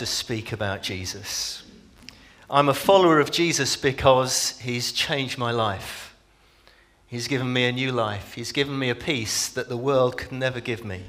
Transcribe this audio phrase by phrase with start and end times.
[0.00, 1.62] to speak about Jesus.
[2.48, 6.16] I'm a follower of Jesus because he's changed my life.
[7.06, 8.32] He's given me a new life.
[8.32, 11.02] He's given me a peace that the world could never give me.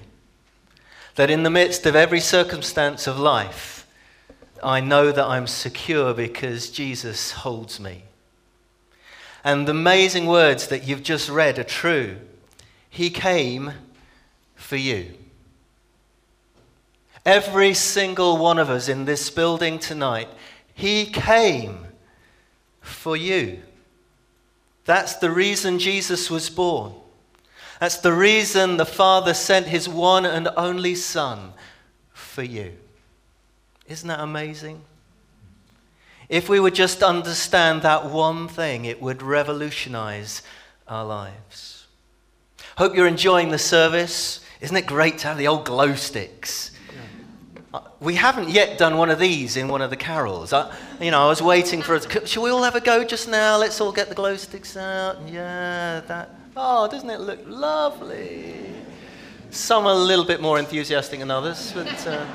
[1.15, 3.88] That in the midst of every circumstance of life,
[4.62, 8.04] I know that I'm secure because Jesus holds me.
[9.42, 12.18] And the amazing words that you've just read are true.
[12.89, 13.71] He came
[14.55, 15.14] for you.
[17.25, 20.27] Every single one of us in this building tonight,
[20.73, 21.85] He came
[22.81, 23.62] for you.
[24.85, 26.93] That's the reason Jesus was born.
[27.79, 31.53] That's the reason the Father sent His one and only Son
[32.12, 32.73] for you.
[33.88, 34.81] Isn't that amazing?
[36.29, 40.41] If we would just understand that one thing, it would revolutionize
[40.88, 41.88] our lives.
[42.77, 44.40] Hope you're enjoying the service.
[44.62, 46.71] Isn't it great to have the old glow sticks?
[47.73, 50.52] Uh, we haven't yet done one of these in one of the carols.
[50.52, 52.05] I, you know, I was waiting for us.
[52.25, 53.57] Shall we all have a go just now?
[53.57, 55.18] Let's all get the glow sticks out.
[55.27, 56.35] Yeah, that.
[56.57, 58.73] Oh, doesn't it look lovely?
[59.51, 62.07] Some are a little bit more enthusiastic than others, but.
[62.07, 62.26] Uh,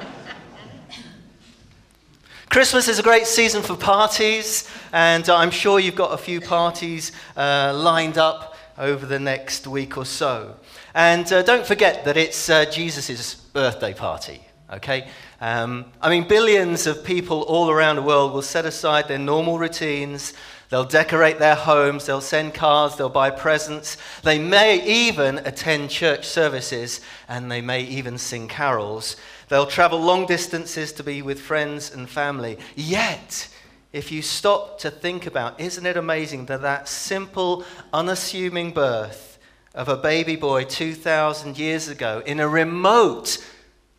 [2.49, 7.13] Christmas is a great season for parties, and I'm sure you've got a few parties
[7.37, 10.57] uh, lined up over the next week or so.
[10.95, 14.41] And uh, don't forget that it's uh, Jesus' birthday party,
[14.73, 15.09] okay?
[15.41, 19.59] Um, I mean, billions of people all around the world will set aside their normal
[19.59, 20.33] routines.
[20.69, 23.97] They'll decorate their homes, they'll send cards, they'll buy presents.
[24.23, 29.17] They may even attend church services, and they may even sing carols.
[29.49, 32.59] They'll travel long distances to be with friends and family.
[32.75, 33.49] Yet,
[33.93, 39.39] if you stop to think about, isn't it amazing that that simple, unassuming birth
[39.73, 43.39] of a baby boy 2,000 years ago in a remote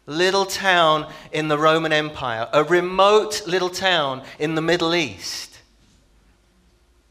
[0.07, 5.59] little town in the Roman Empire, a remote little town in the Middle East,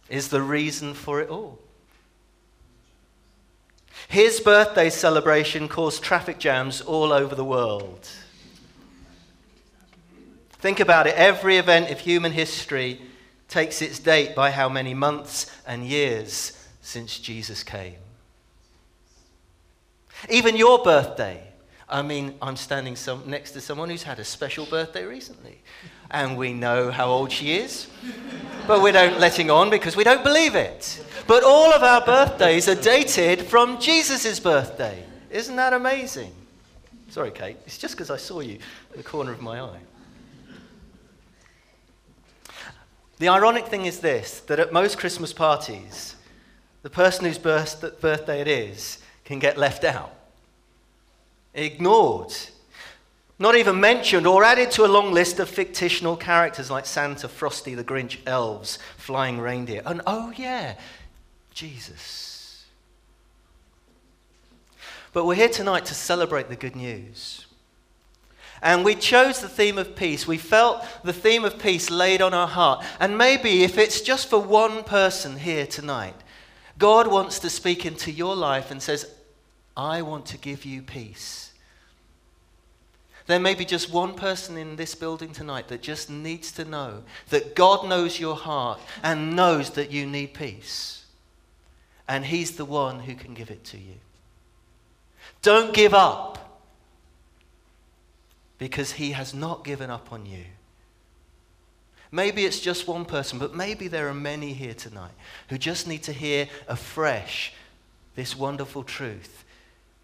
[0.09, 1.59] is the reason for it all?
[4.09, 8.09] His birthday celebration caused traffic jams all over the world.
[10.53, 13.01] Think about it every event of human history
[13.49, 17.97] takes its date by how many months and years since Jesus came.
[20.31, 21.46] Even your birthday.
[21.89, 25.61] I mean, I'm standing some, next to someone who's had a special birthday recently.
[26.11, 27.87] And we know how old she is.
[28.67, 31.05] But we don't letting on because we don't believe it.
[31.27, 35.05] But all of our birthdays are dated from Jesus' birthday.
[35.31, 36.33] Isn't that amazing?
[37.09, 37.57] Sorry, Kate.
[37.67, 38.59] It's just because I saw you
[38.93, 39.81] in the corner of my eye.
[43.19, 46.17] The ironic thing is this that at most Christmas parties,
[46.83, 50.15] the person whose birth, birthday it is can get left out,
[51.57, 52.33] ignored,
[53.39, 57.75] not even mentioned, or added to a long list of fictional characters like Santa, Frosty,
[57.75, 59.83] the Grinch, elves, flying reindeer.
[59.85, 60.77] And oh, yeah,
[61.53, 62.65] Jesus.
[65.13, 67.47] But we're here tonight to celebrate the good news.
[68.63, 70.27] And we chose the theme of peace.
[70.27, 72.85] We felt the theme of peace laid on our heart.
[73.01, 76.17] And maybe if it's just for one person here tonight,
[76.79, 79.11] God wants to speak into your life and says,
[79.77, 81.46] I want to give you peace.
[83.27, 87.03] There may be just one person in this building tonight that just needs to know
[87.31, 91.05] that God knows your heart and knows that you need peace.
[92.09, 93.95] And He's the one who can give it to you.
[95.43, 96.47] Don't give up
[98.59, 100.45] because he has not given up on you.
[102.11, 105.13] Maybe it's just one person, but maybe there are many here tonight
[105.49, 107.53] who just need to hear afresh
[108.15, 109.45] this wonderful truth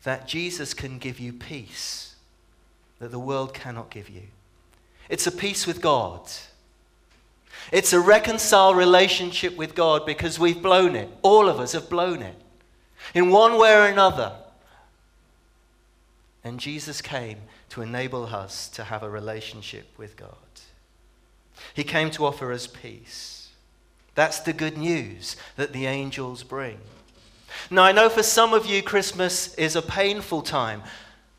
[0.02, 2.11] that Jesus can give you peace
[3.02, 4.22] that the world cannot give you.
[5.08, 6.20] It's a peace with God.
[7.72, 11.08] It's a reconciled relationship with God because we've blown it.
[11.22, 12.36] All of us have blown it
[13.12, 14.36] in one way or another.
[16.44, 17.38] And Jesus came
[17.70, 20.30] to enable us to have a relationship with God.
[21.74, 23.50] He came to offer us peace.
[24.14, 26.78] That's the good news that the angels bring.
[27.68, 30.84] Now, I know for some of you, Christmas is a painful time.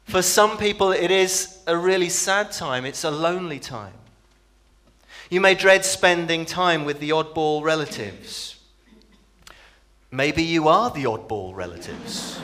[0.06, 2.86] For some people, it is a really sad time.
[2.86, 3.94] It's a lonely time.
[5.30, 8.60] You may dread spending time with the oddball relatives.
[10.12, 12.40] Maybe you are the oddball relatives.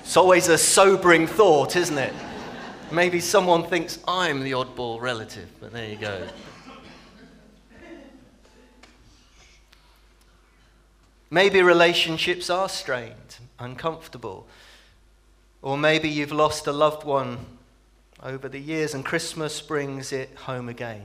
[0.00, 2.14] It's always a sobering thought, isn't it?
[2.90, 6.26] Maybe someone thinks I'm the oddball relative, but there you go.
[11.30, 14.48] Maybe relationships are strained, uncomfortable.
[15.62, 17.38] Or maybe you've lost a loved one
[18.22, 21.04] over the years, and Christmas brings it home again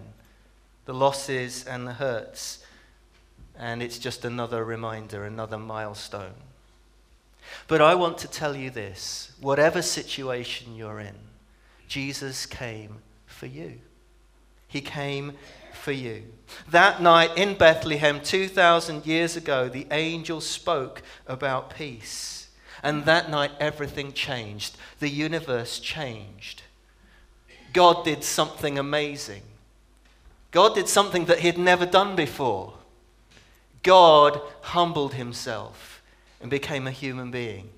[0.86, 2.66] the losses and the hurts.
[3.58, 6.34] And it's just another reminder, another milestone.
[7.68, 11.16] But I want to tell you this whatever situation you're in,
[11.88, 13.80] Jesus came for you.
[14.68, 15.34] He came
[15.74, 16.24] for you.
[16.70, 22.43] That night in Bethlehem, 2,000 years ago, the angel spoke about peace.
[22.84, 24.78] And that night, everything changed.
[25.00, 26.64] The universe changed.
[27.72, 29.42] God did something amazing.
[30.52, 32.74] God did something that he had never done before.
[33.82, 36.04] God humbled himself
[36.42, 37.70] and became a human being.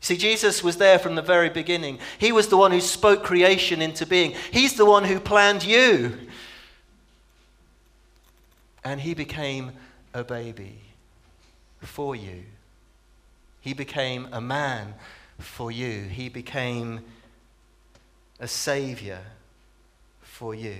[0.00, 1.98] See, Jesus was there from the very beginning.
[2.18, 4.34] He was the one who spoke creation into being.
[4.50, 6.18] He's the one who planned you.
[8.84, 9.72] And he became
[10.14, 10.78] a baby
[11.80, 12.44] for you.
[13.66, 14.94] He became a man
[15.40, 16.02] for you.
[16.02, 17.00] He became
[18.38, 19.18] a savior
[20.20, 20.76] for you.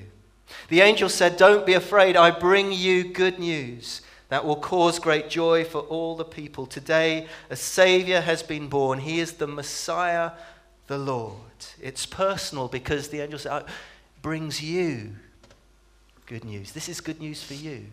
[0.68, 5.28] The angel said, Don't be afraid, I bring you good news that will cause great
[5.28, 6.64] joy for all the people.
[6.64, 9.00] Today, a Savior has been born.
[9.00, 10.30] He is the Messiah,
[10.86, 11.34] the Lord.
[11.82, 13.64] It's personal because the angel said,
[14.22, 15.16] brings you
[16.26, 16.70] good news.
[16.70, 17.86] This is good news for you.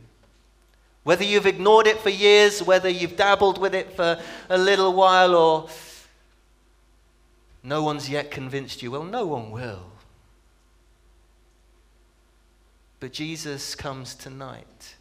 [1.03, 4.19] Whether you've ignored it for years, whether you've dabbled with it for
[4.49, 5.69] a little while, or
[7.61, 9.91] no one's yet convinced you, well, no one will.
[13.01, 14.95] But Jesus comes tonight,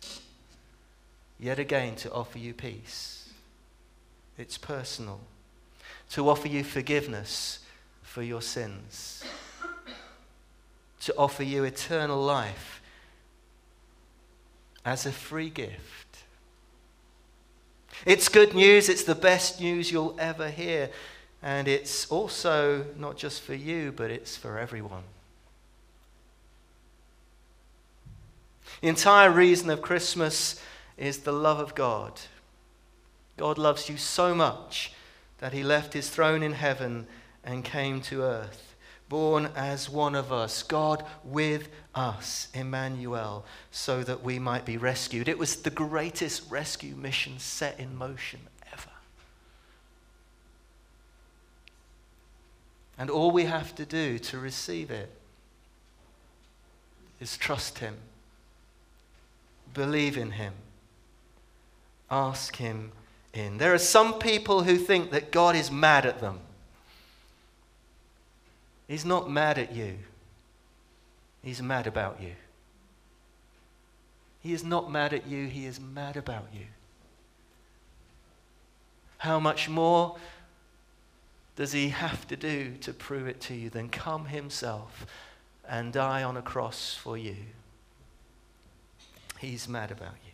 [1.39, 3.31] yet again, to offer you peace.
[4.37, 5.21] It's personal.
[6.11, 7.61] To offer you forgiveness
[8.03, 9.23] for your sins.
[11.03, 12.82] To offer you eternal life
[14.85, 16.25] as a free gift.
[18.05, 18.89] It's good news.
[18.89, 20.91] It's the best news you'll ever hear.
[21.43, 25.05] And it's also not just for you, but it's for everyone.
[28.81, 30.61] The entire reason of Christmas
[30.97, 32.21] is the love of God.
[33.37, 34.93] God loves you so much
[35.39, 37.07] that he left his throne in heaven
[37.45, 38.72] and came to earth,
[39.13, 45.29] born as one of us, God with us, Emmanuel, so that we might be rescued.
[45.29, 48.41] It was the greatest rescue mission set in motion
[48.73, 48.89] ever.
[52.97, 55.11] And all we have to do to receive it
[57.21, 57.97] is trust him
[59.75, 60.55] believe in him.
[62.11, 62.93] Ask him
[63.33, 63.59] in.
[63.59, 66.41] There are some people who think that God is mad at them.
[68.93, 69.97] He's not mad at you,
[71.43, 72.35] he's mad about you.
[74.43, 76.67] He is not mad at you, he is mad about you.
[79.17, 80.19] How much more
[81.57, 85.07] does he have to do to prove it to you than come himself
[85.67, 87.37] and die on a cross for you?
[89.39, 90.32] He's mad about you.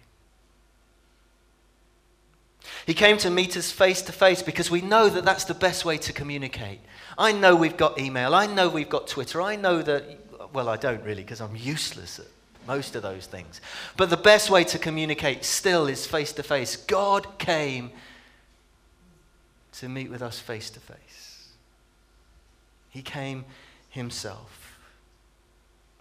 [2.87, 5.85] He came to meet us face to face because we know that that's the best
[5.85, 6.81] way to communicate.
[7.17, 8.35] I know we've got email.
[8.35, 9.43] I know we've got Twitter.
[9.43, 10.05] I know that,
[10.53, 12.27] well, I don't really because I'm useless at
[12.67, 13.61] most of those things.
[13.97, 16.77] But the best way to communicate still is face to face.
[16.77, 17.91] God came
[19.73, 21.49] to meet with us face to face.
[22.91, 23.45] He came
[23.91, 24.79] himself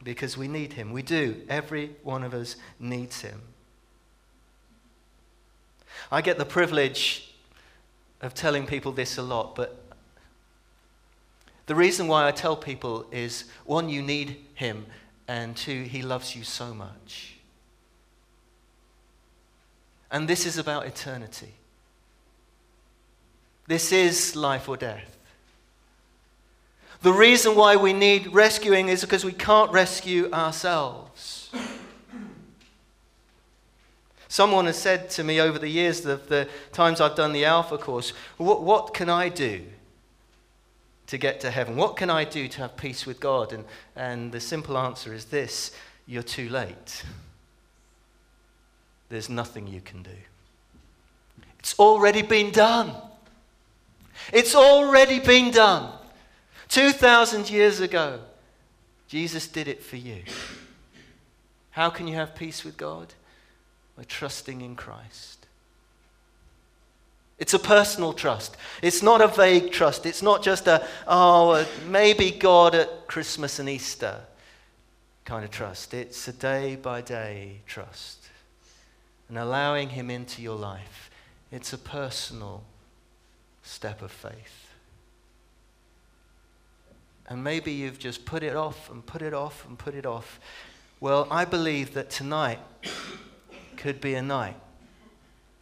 [0.04, 0.92] because we need him.
[0.92, 1.42] We do.
[1.50, 3.42] Every one of us needs him.
[6.11, 7.33] I get the privilege
[8.21, 9.83] of telling people this a lot, but
[11.66, 14.85] the reason why I tell people is one, you need him,
[15.28, 17.35] and two, he loves you so much.
[20.09, 21.54] And this is about eternity.
[23.68, 25.18] This is life or death.
[27.02, 31.49] The reason why we need rescuing is because we can't rescue ourselves.
[34.30, 37.78] Someone has said to me over the years, the, the times I've done the Alpha
[37.78, 39.64] course, what, what can I do
[41.07, 41.78] to get to heaven?
[41.78, 43.54] What can I do to have peace with God?
[43.54, 43.64] And,
[43.96, 45.72] and the simple answer is this
[46.06, 47.04] you're too late.
[49.10, 50.10] There's nothing you can do.
[51.60, 52.94] It's already been done.
[54.34, 55.92] It's already been done.
[56.69, 58.19] 2,000 years ago,
[59.07, 60.24] Jesus did it for you.
[61.72, 63.14] How can you have peace with God?
[63.97, 65.47] By trusting in Christ.
[67.39, 68.57] It's a personal trust.
[68.81, 70.06] It's not a vague trust.
[70.06, 74.21] It's not just a, oh, uh, maybe God at Christmas and Easter
[75.25, 75.94] kind of trust.
[75.94, 78.30] It's a day by day trust.
[79.30, 81.11] And allowing Him into your life.
[81.51, 82.63] It's a personal
[83.61, 84.71] step of faith.
[87.30, 90.39] And maybe you've just put it off and put it off and put it off.
[90.99, 92.59] Well, I believe that tonight
[93.78, 94.57] could be a night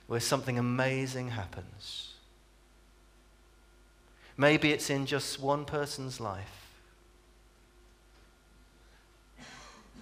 [0.07, 2.13] where something amazing happens.
[4.37, 6.65] Maybe it's in just one person's life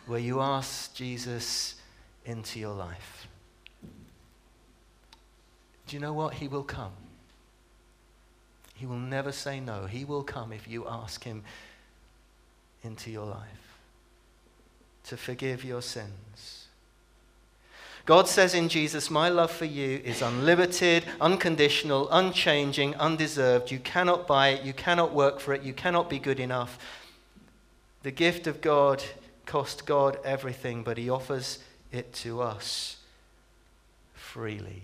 [0.05, 1.75] where you ask Jesus
[2.25, 3.27] into your life.
[5.87, 6.35] Do you know what?
[6.35, 6.93] He will come.
[8.75, 9.85] He will never say no.
[9.85, 11.43] He will come if you ask Him
[12.83, 13.77] into your life
[15.05, 16.62] to forgive your sins.
[18.05, 23.71] God says in Jesus, My love for you is unlimited, unconditional, unchanging, undeserved.
[23.71, 26.77] You cannot buy it, you cannot work for it, you cannot be good enough.
[28.03, 29.01] The gift of God
[29.45, 31.59] cost God everything, but He offers
[31.93, 32.97] it to us
[34.13, 34.83] freely.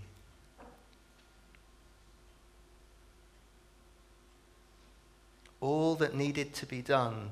[5.60, 7.32] All that needed to be done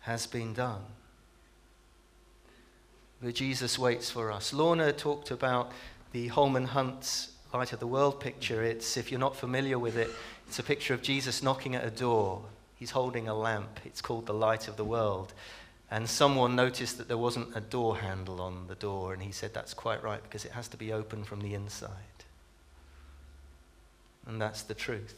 [0.00, 0.82] has been done.
[3.22, 4.52] But Jesus waits for us.
[4.52, 5.72] Lorna talked about
[6.12, 8.62] the Holman Hunt's Light of the World picture.
[8.62, 10.10] It's, if you're not familiar with it,
[10.46, 12.42] it's a picture of Jesus knocking at a door.
[12.76, 13.80] He's holding a lamp.
[13.84, 15.32] It's called the Light of the World.
[15.90, 19.54] And someone noticed that there wasn't a door handle on the door, and he said,
[19.54, 21.90] That's quite right, because it has to be open from the inside.
[24.26, 25.14] And that's the truth.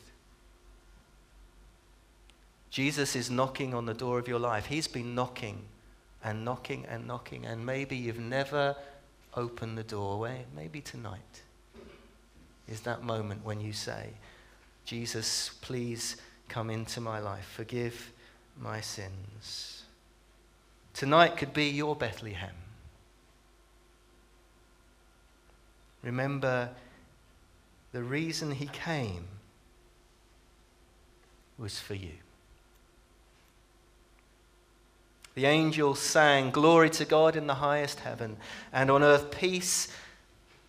[2.70, 4.66] Jesus is knocking on the door of your life.
[4.66, 5.62] He's been knocking
[6.22, 8.76] and knocking and knocking, and maybe you've never
[9.34, 10.44] opened the doorway.
[10.54, 11.42] Maybe tonight
[12.68, 14.10] is that moment when you say,
[14.84, 16.16] Jesus, please
[16.48, 18.12] come into my life, forgive
[18.60, 19.82] my sins.
[20.94, 22.54] Tonight could be your Bethlehem.
[26.02, 26.70] Remember,
[27.92, 29.26] the reason he came
[31.58, 32.12] was for you.
[35.38, 38.38] The angels sang, Glory to God in the highest heaven,
[38.72, 39.86] and on earth peace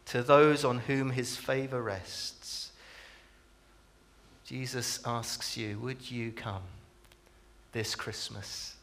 [0.06, 2.72] to those on whom his favor rests.
[4.46, 6.62] Jesus asks you, Would you come
[7.72, 8.76] this Christmas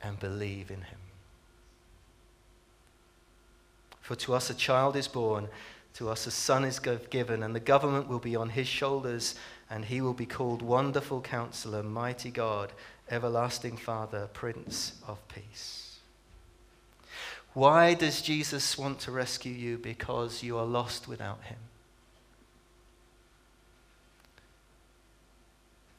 [0.00, 1.00] and believe in him?
[4.00, 5.48] For to us a child is born,
[5.94, 9.34] to us a son is given, and the government will be on his shoulders,
[9.68, 12.70] and he will be called Wonderful Counselor, Mighty God
[13.10, 15.98] everlasting Father, Prince of Peace.
[17.52, 19.78] Why does Jesus want to rescue you?
[19.78, 21.58] Because you are lost without him.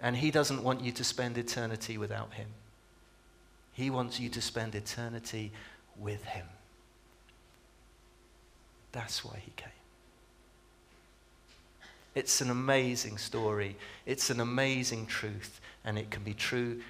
[0.02, 2.48] And he doesn't want you to spend eternity without him.
[3.72, 5.52] He wants you to spend eternity
[5.98, 6.46] with him.
[8.92, 9.70] That's why he came.
[12.14, 13.76] It's an amazing story.
[14.06, 15.60] It's an amazing truth.
[15.84, 16.82] And it can be true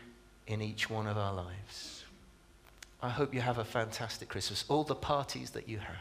[0.48, 2.04] in each one of our lives.
[3.02, 5.98] I hope you have a fantastic Christmas, all the parties that you have.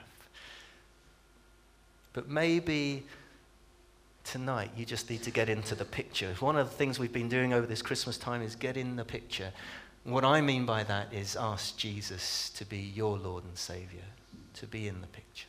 [2.13, 3.05] But maybe
[4.23, 6.35] tonight you just need to get into the picture.
[6.41, 9.05] One of the things we've been doing over this Christmas time is get in the
[9.05, 9.53] picture.
[10.05, 14.05] What I mean by that is ask Jesus to be your Lord and Savior,
[14.55, 15.49] to be in the picture.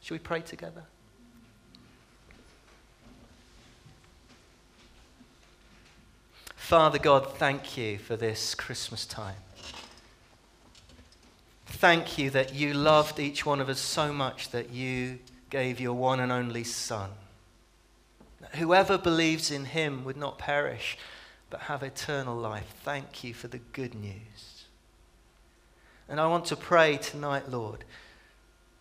[0.00, 0.84] Shall we pray together?
[6.72, 9.36] Father God, thank you for this Christmas time.
[11.66, 15.18] Thank you that you loved each one of us so much that you
[15.50, 17.10] gave your one and only Son.
[18.54, 20.96] Whoever believes in him would not perish,
[21.50, 22.72] but have eternal life.
[22.82, 24.64] Thank you for the good news.
[26.08, 27.84] And I want to pray tonight, Lord.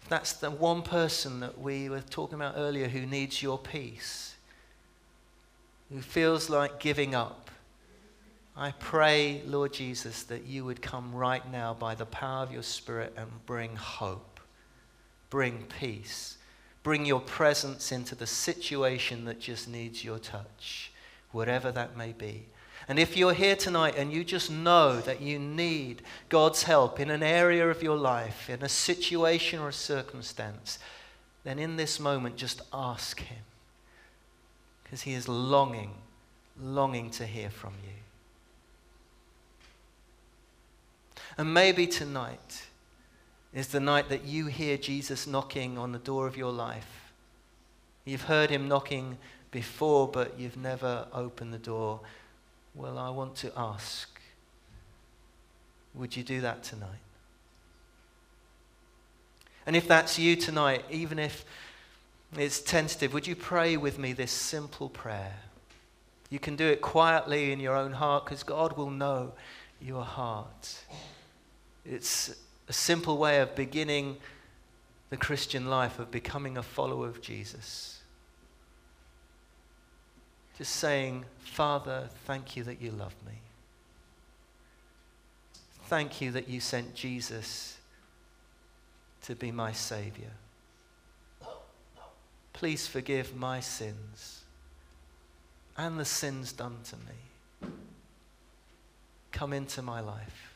[0.07, 4.35] That's the one person that we were talking about earlier who needs your peace,
[5.91, 7.49] who feels like giving up
[8.55, 12.63] I pray, Lord Jesus, that you would come right now by the power of your
[12.63, 14.39] Spirit and bring hope,
[15.29, 16.37] bring peace,
[16.83, 20.91] bring your presence into the situation that just needs your touch,
[21.31, 22.45] whatever that may be.
[22.87, 27.09] And if you're here tonight and you just know that you need God's help in
[27.09, 30.77] an area of your life, in a situation or a circumstance,
[31.43, 33.43] then in this moment just ask Him.
[34.83, 35.91] Because He is longing,
[36.61, 37.93] longing to hear from you.
[41.37, 42.63] And maybe tonight
[43.53, 47.13] is the night that you hear Jesus knocking on the door of your life.
[48.05, 49.17] You've heard him knocking
[49.51, 51.99] before, but you've never opened the door.
[52.73, 54.07] Well, I want to ask
[55.93, 56.87] would you do that tonight?
[59.65, 61.45] And if that's you tonight, even if
[62.37, 65.35] it's tentative, would you pray with me this simple prayer?
[66.29, 69.33] You can do it quietly in your own heart because God will know
[69.81, 70.79] your heart.
[71.85, 72.35] It's
[72.67, 74.17] a simple way of beginning
[75.09, 78.01] the Christian life, of becoming a follower of Jesus.
[80.57, 83.33] Just saying, Father, thank you that you love me.
[85.87, 87.77] Thank you that you sent Jesus
[89.23, 90.31] to be my Savior.
[92.53, 94.43] Please forgive my sins
[95.77, 97.71] and the sins done to me.
[99.31, 100.50] Come into my life.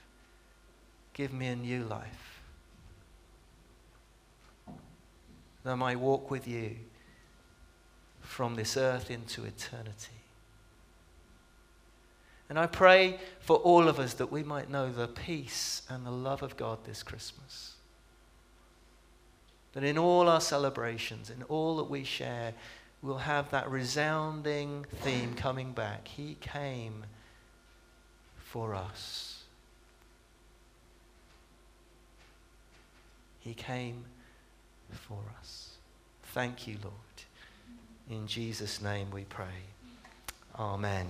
[1.16, 2.42] Give me a new life.
[5.64, 6.76] That I might walk with you
[8.20, 10.12] from this earth into eternity.
[12.50, 16.12] And I pray for all of us that we might know the peace and the
[16.12, 17.76] love of God this Christmas.
[19.72, 22.54] That in all our celebrations, in all that we share,
[23.02, 26.10] we'll have that resounding theme coming back.
[26.10, 27.06] He came
[28.36, 29.35] for us.
[33.46, 34.06] He came
[34.92, 35.76] for us.
[36.34, 36.96] Thank you, Lord.
[38.10, 39.46] In Jesus' name we pray.
[40.58, 41.06] Amen.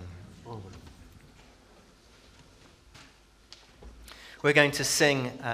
[4.43, 5.31] We're going to sing.
[5.41, 5.53] Uh,